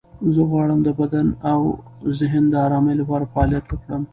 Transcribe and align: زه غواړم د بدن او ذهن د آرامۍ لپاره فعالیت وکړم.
زه 0.33 0.41
غواړم 0.49 0.79
د 0.83 0.89
بدن 0.99 1.27
او 1.51 1.59
ذهن 2.19 2.43
د 2.49 2.53
آرامۍ 2.65 2.93
لپاره 3.01 3.29
فعالیت 3.33 3.65
وکړم. 3.67 4.03